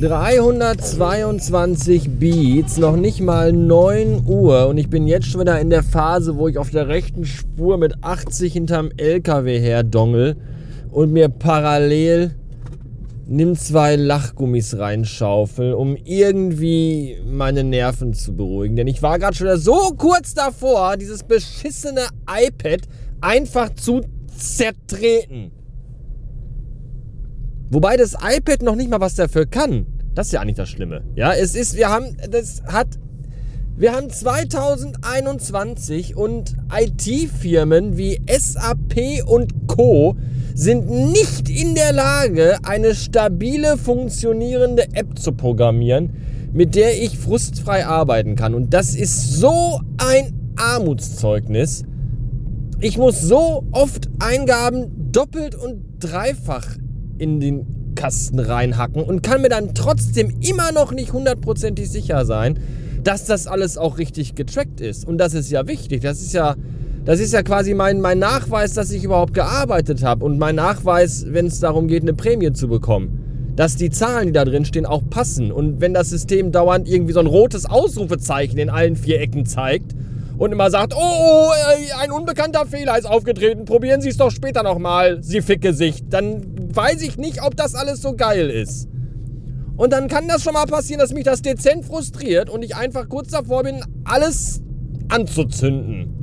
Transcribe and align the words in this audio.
322 0.00 2.18
Beats, 2.18 2.78
noch 2.78 2.96
nicht 2.96 3.20
mal 3.20 3.52
9 3.52 4.24
Uhr 4.26 4.66
und 4.66 4.76
ich 4.76 4.90
bin 4.90 5.06
jetzt 5.06 5.28
schon 5.28 5.42
wieder 5.42 5.60
in 5.60 5.70
der 5.70 5.84
Phase, 5.84 6.36
wo 6.36 6.48
ich 6.48 6.58
auf 6.58 6.70
der 6.70 6.88
rechten 6.88 7.24
Spur 7.24 7.78
mit 7.78 8.02
80 8.02 8.52
hinterm 8.52 8.90
LKW 8.96 9.60
her 9.60 9.84
dongel 9.84 10.34
und 10.90 11.12
mir 11.12 11.28
parallel 11.28 12.34
nimm 13.26 13.54
zwei 13.54 13.94
Lachgummis 13.94 14.76
reinschaufel, 14.76 15.74
um 15.74 15.96
irgendwie 16.04 17.16
meine 17.24 17.62
Nerven 17.62 18.14
zu 18.14 18.34
beruhigen. 18.34 18.74
Denn 18.74 18.88
ich 18.88 19.00
war 19.00 19.20
gerade 19.20 19.36
schon 19.36 19.46
wieder 19.46 19.58
so 19.58 19.94
kurz 19.96 20.34
davor, 20.34 20.96
dieses 20.96 21.22
beschissene 21.22 22.08
iPad 22.28 22.80
einfach 23.20 23.72
zu 23.76 24.00
zertreten. 24.36 25.52
Wobei 27.74 27.96
das 27.96 28.14
iPad 28.14 28.62
noch 28.62 28.76
nicht 28.76 28.88
mal 28.88 29.00
was 29.00 29.16
dafür 29.16 29.46
kann. 29.46 29.86
Das 30.14 30.28
ist 30.28 30.32
ja 30.32 30.40
eigentlich 30.40 30.54
das 30.54 30.68
Schlimme. 30.68 31.02
Ja, 31.16 31.32
es 31.32 31.56
ist, 31.56 31.74
wir 31.74 31.88
haben, 31.88 32.16
das 32.30 32.62
hat, 32.68 32.86
wir 33.76 33.92
haben 33.92 34.10
2021 34.10 36.16
und 36.16 36.54
IT-Firmen 36.72 37.96
wie 37.96 38.20
SAP 38.28 39.26
und 39.26 39.66
Co. 39.66 40.14
sind 40.54 40.88
nicht 40.88 41.50
in 41.50 41.74
der 41.74 41.92
Lage, 41.92 42.58
eine 42.62 42.94
stabile, 42.94 43.76
funktionierende 43.76 44.84
App 44.92 45.18
zu 45.18 45.32
programmieren, 45.32 46.12
mit 46.52 46.76
der 46.76 47.02
ich 47.02 47.18
frustfrei 47.18 47.86
arbeiten 47.86 48.36
kann. 48.36 48.54
Und 48.54 48.72
das 48.72 48.94
ist 48.94 49.32
so 49.32 49.80
ein 49.98 50.52
Armutszeugnis. 50.54 51.82
Ich 52.78 52.98
muss 52.98 53.20
so 53.20 53.64
oft 53.72 54.08
Eingaben 54.20 55.10
doppelt 55.10 55.56
und 55.56 55.82
dreifach 55.98 56.76
in 57.18 57.40
den 57.40 57.94
Kasten 57.94 58.38
reinhacken 58.38 59.02
und 59.02 59.22
kann 59.22 59.42
mir 59.42 59.48
dann 59.48 59.74
trotzdem 59.74 60.32
immer 60.40 60.72
noch 60.72 60.92
nicht 60.92 61.12
hundertprozentig 61.12 61.88
sicher 61.90 62.24
sein, 62.24 62.58
dass 63.02 63.24
das 63.24 63.46
alles 63.46 63.78
auch 63.78 63.98
richtig 63.98 64.34
getrackt 64.34 64.80
ist. 64.80 65.06
Und 65.06 65.18
das 65.18 65.34
ist 65.34 65.50
ja 65.50 65.66
wichtig. 65.66 66.02
Das 66.02 66.20
ist 66.20 66.32
ja, 66.32 66.56
das 67.04 67.20
ist 67.20 67.32
ja 67.32 67.42
quasi 67.42 67.74
mein, 67.74 68.00
mein 68.00 68.18
Nachweis, 68.18 68.74
dass 68.74 68.90
ich 68.90 69.04
überhaupt 69.04 69.34
gearbeitet 69.34 70.02
habe. 70.02 70.24
Und 70.24 70.38
mein 70.38 70.54
Nachweis, 70.56 71.26
wenn 71.28 71.46
es 71.46 71.60
darum 71.60 71.86
geht, 71.86 72.02
eine 72.02 72.14
Prämie 72.14 72.52
zu 72.52 72.68
bekommen. 72.68 73.52
Dass 73.56 73.76
die 73.76 73.90
Zahlen, 73.90 74.28
die 74.28 74.32
da 74.32 74.44
drin 74.44 74.64
stehen, 74.64 74.86
auch 74.86 75.02
passen. 75.08 75.52
Und 75.52 75.80
wenn 75.80 75.94
das 75.94 76.10
System 76.10 76.50
dauernd 76.50 76.88
irgendwie 76.88 77.12
so 77.12 77.20
ein 77.20 77.26
rotes 77.26 77.66
Ausrufezeichen 77.66 78.58
in 78.58 78.70
allen 78.70 78.96
vier 78.96 79.20
Ecken 79.20 79.46
zeigt 79.46 79.94
und 80.36 80.52
immer 80.52 80.70
sagt, 80.70 80.94
oh, 80.94 80.98
oh, 80.98 81.50
ein 82.00 82.10
unbekannter 82.10 82.66
Fehler 82.66 82.98
ist 82.98 83.06
aufgetreten, 83.06 83.64
probieren 83.64 84.00
Sie 84.00 84.08
es 84.08 84.16
doch 84.16 84.30
später 84.30 84.62
nochmal, 84.62 85.22
Sie 85.22 85.42
Fickgesicht, 85.42 86.06
dann 86.10 86.74
weiß 86.74 87.02
ich 87.02 87.16
nicht, 87.16 87.42
ob 87.42 87.56
das 87.56 87.74
alles 87.74 88.02
so 88.02 88.14
geil 88.14 88.50
ist. 88.50 88.88
Und 89.76 89.92
dann 89.92 90.08
kann 90.08 90.28
das 90.28 90.42
schon 90.42 90.54
mal 90.54 90.66
passieren, 90.66 91.00
dass 91.00 91.12
mich 91.12 91.24
das 91.24 91.42
dezent 91.42 91.84
frustriert 91.84 92.48
und 92.48 92.62
ich 92.62 92.76
einfach 92.76 93.08
kurz 93.08 93.30
davor 93.30 93.64
bin, 93.64 93.80
alles 94.04 94.62
anzuzünden. 95.08 96.14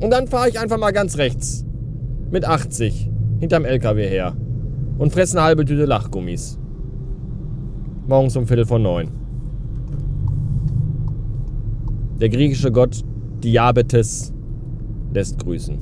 Und 0.00 0.10
dann 0.10 0.28
fahre 0.28 0.48
ich 0.48 0.60
einfach 0.60 0.78
mal 0.78 0.92
ganz 0.92 1.18
rechts. 1.18 1.64
Mit 2.30 2.44
80. 2.44 3.10
Hinterm 3.40 3.64
LKW 3.64 4.06
her. 4.08 4.36
Und 4.98 5.12
fresse 5.12 5.38
eine 5.38 5.46
halbe 5.46 5.64
Tüte 5.64 5.86
Lachgummis. 5.86 6.58
Morgens 8.06 8.36
um 8.36 8.46
Viertel 8.46 8.64
vor 8.64 8.78
neun. 8.78 9.10
Der 12.20 12.30
griechische 12.30 12.72
Gott 12.72 13.04
Diabetes 13.44 14.32
lässt 15.12 15.38
grüßen. 15.38 15.78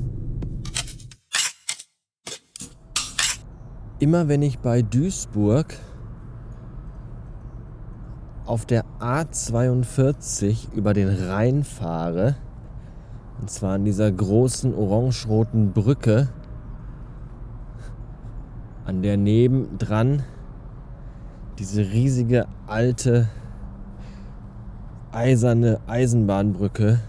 Immer 4.00 4.28
wenn 4.28 4.43
ich 4.43 4.59
bei 4.59 4.83
Duisburg 4.83 5.75
auf 8.44 8.66
der 8.66 8.84
A42 9.00 10.75
über 10.75 10.93
den 10.93 11.09
Rhein 11.09 11.65
fahre, 11.65 12.37
und 13.41 13.49
zwar 13.49 13.77
an 13.77 13.87
dieser 13.87 14.12
großen 14.12 14.75
orange-roten 14.75 15.72
Brücke, 15.72 16.28
an 18.84 19.00
der 19.00 19.16
nebendran 19.16 20.22
diese 21.59 21.81
riesige 21.81 22.47
alte 22.66 23.27
eiserne 25.16 25.81
Eisenbahnbrücke 25.87 27.00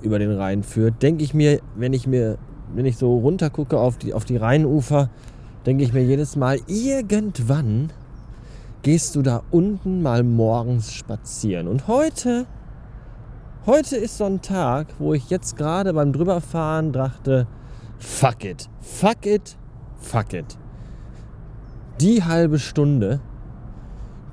über 0.00 0.20
den 0.20 0.30
Rhein 0.30 0.62
führt, 0.62 1.02
denke 1.02 1.24
ich 1.24 1.34
mir, 1.34 1.60
wenn 1.74 1.92
ich 1.92 2.06
mir, 2.06 2.38
wenn 2.72 2.86
ich 2.86 2.96
so 2.96 3.18
runter 3.18 3.50
gucke 3.50 3.78
auf 3.78 3.98
die, 3.98 4.14
auf 4.14 4.24
die 4.24 4.36
Rheinufer, 4.36 5.10
denke 5.66 5.82
ich 5.82 5.92
mir 5.92 6.04
jedes 6.04 6.36
Mal, 6.36 6.60
irgendwann 6.68 7.90
gehst 8.82 9.16
du 9.16 9.22
da 9.22 9.42
unten 9.50 10.00
mal 10.00 10.22
morgens 10.22 10.92
spazieren. 10.92 11.66
Und 11.66 11.88
heute, 11.88 12.46
heute 13.66 13.96
ist 13.96 14.18
so 14.18 14.24
ein 14.24 14.40
Tag, 14.40 14.86
wo 15.00 15.14
ich 15.14 15.30
jetzt 15.30 15.56
gerade 15.56 15.92
beim 15.92 16.12
drüberfahren 16.12 16.92
dachte, 16.92 17.48
fuck 17.98 18.44
it, 18.44 18.68
fuck 18.80 19.26
it, 19.26 19.56
fuck 19.96 20.32
it. 20.32 20.56
Die 22.00 22.22
halbe 22.22 22.60
Stunde, 22.60 23.18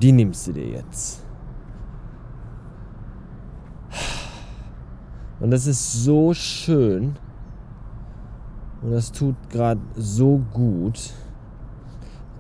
die 0.04 0.12
nimmst 0.12 0.46
du 0.46 0.52
dir 0.54 0.68
jetzt. 0.68 1.25
Und 5.40 5.52
das 5.52 5.68
ist 5.68 6.04
so 6.04 6.34
schön. 6.34 7.18
Und 8.82 8.92
das 8.92 9.12
tut 9.12 9.36
gerade 9.50 9.82
so 9.96 10.42
gut. 10.54 11.14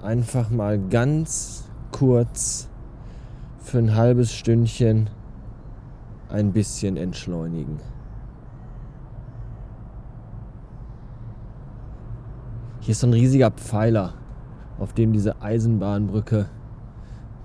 Einfach 0.01 0.49
mal 0.49 0.79
ganz 0.79 1.65
kurz 1.91 2.69
für 3.59 3.79
ein 3.79 3.95
halbes 3.95 4.31
Stündchen 4.31 5.09
ein 6.29 6.53
bisschen 6.53 6.97
entschleunigen. 6.97 7.79
Hier 12.81 12.91
ist 12.91 12.99
so 12.99 13.07
ein 13.07 13.13
riesiger 13.13 13.49
Pfeiler, 13.49 14.13
auf 14.77 14.93
dem 14.93 15.11
diese 15.11 15.41
Eisenbahnbrücke 15.41 16.47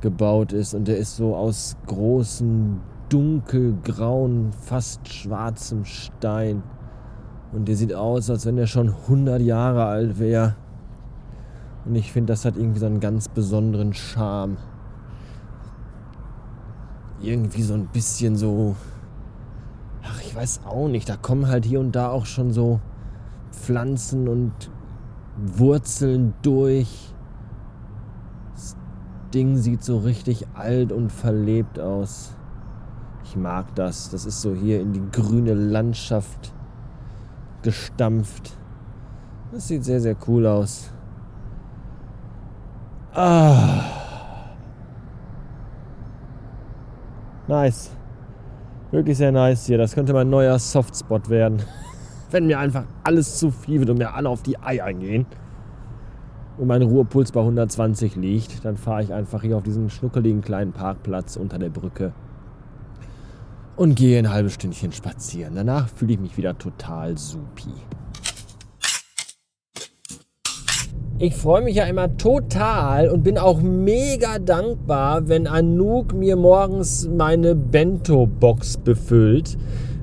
gebaut 0.00 0.53
ist. 0.53 0.75
Und 0.75 0.87
der 0.87 0.99
ist 0.99 1.17
so 1.17 1.34
aus 1.34 1.77
großen 1.87 2.81
dunkelgrauen, 3.10 4.53
fast 4.53 5.06
schwarzem 5.12 5.84
Stein. 5.84 6.62
Und 7.53 7.69
der 7.69 7.76
sieht 7.76 7.93
aus, 7.93 8.31
als 8.31 8.47
wenn 8.47 8.56
er 8.56 8.66
schon 8.66 8.88
100 8.88 9.43
Jahre 9.43 9.84
alt 9.84 10.19
wäre. 10.19 10.56
Und 11.84 11.97
ich 11.97 12.12
finde, 12.12 12.32
das 12.32 12.44
hat 12.44 12.56
irgendwie 12.56 12.78
so 12.78 12.87
einen 12.87 13.00
ganz 13.00 13.28
besonderen 13.28 13.93
Charme. 13.93 14.56
Irgendwie 17.20 17.62
so 17.62 17.75
ein 17.75 17.87
bisschen 17.88 18.37
so. 18.37 18.76
Ach, 20.03 20.20
ich 20.20 20.34
weiß 20.34 20.60
auch 20.65 20.88
nicht. 20.88 21.09
Da 21.09 21.16
kommen 21.16 21.49
halt 21.49 21.65
hier 21.65 21.81
und 21.81 21.93
da 21.97 22.10
auch 22.10 22.26
schon 22.26 22.53
so 22.53 22.81
Pflanzen 23.50 24.28
und 24.28 24.53
Wurzeln 25.37 26.34
durch. 26.43 27.12
Das 28.54 28.76
Ding 29.34 29.56
sieht 29.56 29.82
so 29.82 29.99
richtig 29.99 30.47
alt 30.54 30.93
und 30.93 31.10
verlebt 31.10 31.81
aus. 31.81 32.34
Ich 33.30 33.36
mag 33.36 33.72
das. 33.76 34.10
Das 34.10 34.26
ist 34.26 34.42
so 34.42 34.56
hier 34.56 34.80
in 34.80 34.92
die 34.92 35.02
grüne 35.12 35.54
Landschaft 35.54 36.52
gestampft. 37.62 38.56
Das 39.52 39.68
sieht 39.68 39.84
sehr, 39.84 40.00
sehr 40.00 40.16
cool 40.26 40.48
aus. 40.48 40.91
Ah. 43.14 43.84
Nice. 47.46 47.93
Wirklich 48.90 49.16
sehr 49.16 49.31
nice 49.31 49.66
hier. 49.66 49.78
Das 49.78 49.94
könnte 49.94 50.12
mein 50.12 50.28
neuer 50.28 50.58
Softspot 50.58 51.28
werden. 51.28 51.62
Wenn 52.32 52.46
mir 52.46 52.58
einfach 52.58 52.82
alles 53.05 53.38
zu 53.38 53.52
viel 53.52 53.78
wird 53.78 53.90
und 53.90 53.99
mir 53.99 54.12
alle 54.12 54.28
auf 54.28 54.43
die 54.43 54.58
Eier 54.58 54.93
gehen 54.93 55.25
und 56.58 56.66
mein 56.66 56.82
Ruhepuls 56.82 57.31
bei 57.31 57.40
120 57.40 58.16
liegt, 58.16 58.64
dann 58.64 58.76
fahre 58.76 59.05
ich 59.05 59.12
einfach 59.12 59.43
hier 59.43 59.56
auf 59.56 59.62
diesen 59.62 59.88
schnuckeligen 59.88 60.40
kleinen 60.40 60.72
Parkplatz 60.72 61.37
unter 61.37 61.60
der 61.60 61.69
Brücke 61.69 62.12
und 63.81 63.94
gehe 63.94 64.19
ein 64.19 64.31
halbes 64.31 64.53
Stündchen 64.53 64.93
spazieren. 64.93 65.55
Danach 65.55 65.88
fühle 65.88 66.12
ich 66.12 66.21
mich 66.21 66.37
wieder 66.37 66.59
total 66.59 67.17
supi. 67.17 67.71
Ich 71.19 71.35
freue 71.35 71.62
mich 71.62 71.77
ja 71.77 71.85
immer 71.85 72.15
total 72.19 73.09
und 73.09 73.23
bin 73.23 73.38
auch 73.38 73.62
mega 73.62 74.38
dankbar, 74.38 75.29
wenn 75.29 75.47
Anouk 75.47 76.12
mir 76.12 76.37
morgens 76.37 77.09
meine 77.09 77.55
Bento-Box 77.55 78.77
befüllt 78.77 79.56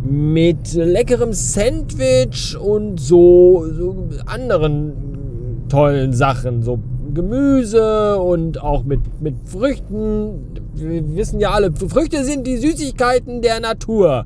mit 0.04 0.74
leckerem 0.74 1.34
Sandwich 1.34 2.58
und 2.58 3.00
so, 3.00 3.64
so 3.72 4.10
anderen 4.26 5.68
tollen 5.70 6.14
Sachen, 6.14 6.64
so 6.64 6.80
Gemüse 7.14 8.18
und 8.18 8.60
auch 8.60 8.86
mit, 8.86 9.02
mit 9.22 9.36
Früchten. 9.46 10.67
Wir 10.78 11.16
wissen 11.16 11.40
ja 11.40 11.52
alle, 11.52 11.72
Früchte 11.72 12.24
sind 12.24 12.46
die 12.46 12.58
Süßigkeiten 12.58 13.42
der 13.42 13.60
Natur 13.60 14.26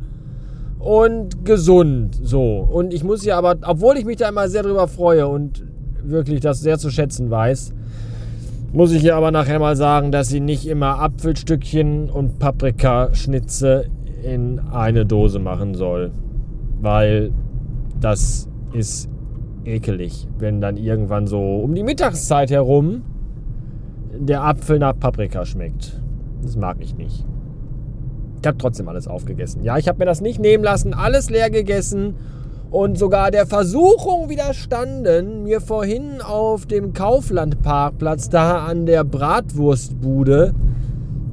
und 0.79 1.45
gesund. 1.45 2.19
So. 2.21 2.67
Und 2.69 2.93
ich 2.93 3.03
muss 3.03 3.23
ja 3.23 3.37
aber, 3.37 3.55
obwohl 3.63 3.97
ich 3.97 4.05
mich 4.05 4.17
da 4.17 4.29
immer 4.29 4.49
sehr 4.49 4.63
drüber 4.63 4.87
freue 4.87 5.27
und 5.27 5.63
wirklich 6.03 6.41
das 6.41 6.59
sehr 6.61 6.77
zu 6.77 6.89
schätzen 6.89 7.29
weiß, 7.29 7.73
Muss 8.73 8.93
ich 8.93 9.03
ihr 9.03 9.17
aber 9.17 9.31
nachher 9.31 9.59
mal 9.59 9.75
sagen, 9.75 10.13
dass 10.13 10.29
sie 10.29 10.39
nicht 10.39 10.65
immer 10.65 10.99
Apfelstückchen 10.99 12.09
und 12.09 12.39
Paprikaschnitze 12.39 13.87
in 14.23 14.59
eine 14.59 15.05
Dose 15.05 15.39
machen 15.39 15.75
soll. 15.75 16.11
Weil 16.79 17.33
das 17.99 18.47
ist 18.71 19.09
ekelig, 19.65 20.29
wenn 20.39 20.61
dann 20.61 20.77
irgendwann 20.77 21.27
so 21.27 21.57
um 21.57 21.75
die 21.75 21.83
Mittagszeit 21.83 22.49
herum 22.49 23.01
der 24.17 24.45
Apfel 24.45 24.79
nach 24.79 24.97
Paprika 24.97 25.45
schmeckt. 25.45 26.01
Das 26.41 26.55
mag 26.55 26.77
ich 26.79 26.95
nicht. 26.95 27.25
Ich 28.41 28.47
habe 28.47 28.57
trotzdem 28.57 28.89
alles 28.89 29.07
aufgegessen. 29.07 29.63
Ja, 29.63 29.77
ich 29.77 29.87
habe 29.87 29.99
mir 29.99 30.05
das 30.05 30.21
nicht 30.21 30.39
nehmen 30.39 30.63
lassen, 30.63 30.93
alles 30.93 31.29
leer 31.29 31.49
gegessen 31.49 32.15
und 32.71 32.97
sogar 32.97 33.31
der 33.31 33.45
Versuchung 33.45 34.29
widerstanden, 34.29 35.43
mir 35.43 35.61
vorhin 35.61 36.21
auf 36.21 36.65
dem 36.65 36.93
Kauflandparkplatz 36.93 38.29
da 38.29 38.65
an 38.65 38.85
der 38.85 39.03
Bratwurstbude 39.03 40.53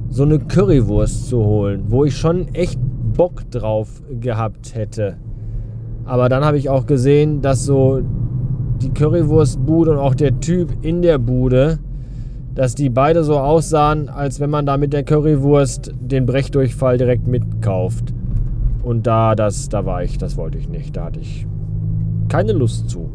so 0.09 0.23
eine 0.23 0.39
Currywurst 0.39 1.29
zu 1.29 1.43
holen, 1.43 1.85
wo 1.87 2.03
ich 2.03 2.17
schon 2.17 2.53
echt 2.53 2.79
Bock 3.15 3.49
drauf 3.51 4.01
gehabt 4.19 4.75
hätte. 4.75 5.17
Aber 6.05 6.29
dann 6.29 6.43
habe 6.43 6.57
ich 6.57 6.69
auch 6.69 6.85
gesehen, 6.85 7.41
dass 7.41 7.63
so 7.63 8.01
die 8.81 8.89
Currywurstbude 8.89 9.91
und 9.91 9.97
auch 9.97 10.15
der 10.15 10.39
Typ 10.39 10.69
in 10.81 11.01
der 11.01 11.19
Bude, 11.19 11.79
dass 12.59 12.75
die 12.75 12.89
beide 12.89 13.23
so 13.23 13.39
aussahen, 13.39 14.09
als 14.09 14.41
wenn 14.41 14.49
man 14.49 14.65
da 14.65 14.75
mit 14.75 14.91
der 14.91 15.05
Currywurst 15.05 15.93
den 15.97 16.25
Brechdurchfall 16.25 16.97
direkt 16.97 17.25
mitkauft. 17.25 18.13
Und 18.83 19.07
da, 19.07 19.33
das, 19.33 19.69
da 19.69 19.85
war 19.85 20.03
ich, 20.03 20.17
das 20.17 20.35
wollte 20.35 20.57
ich 20.57 20.67
nicht. 20.67 20.97
Da 20.97 21.05
hatte 21.05 21.21
ich 21.21 21.47
keine 22.27 22.51
Lust 22.51 22.89
zu. 22.89 23.09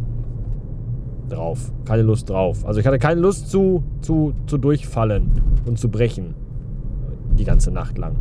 Drauf. 1.29 1.71
Keine 1.85 2.01
Lust 2.01 2.31
drauf. 2.31 2.65
Also 2.65 2.81
ich 2.81 2.87
hatte 2.87 2.99
keine 2.99 3.21
Lust 3.21 3.51
zu, 3.51 3.85
zu, 4.01 4.33
zu 4.47 4.57
durchfallen 4.57 5.31
und 5.67 5.79
zu 5.79 5.91
brechen. 5.91 6.35
Die 7.39 7.45
ganze 7.45 7.71
Nacht 7.71 7.99
lang. 7.99 8.17